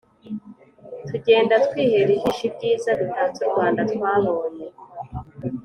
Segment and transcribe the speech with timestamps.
[1.09, 3.81] tugenda twihera ijisho ibyiza bitatse u Rwanda.
[3.91, 4.67] Twabonye